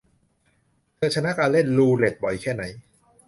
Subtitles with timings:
[0.95, 2.63] เธอชนะการเล่นรูเล็ต บ่อยแค่ไหน?